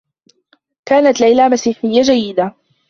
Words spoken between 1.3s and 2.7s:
مسيحيّة جيّدة.